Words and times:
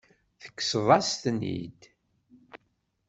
Tekkseḍ-as-ten-id. 0.41 1.79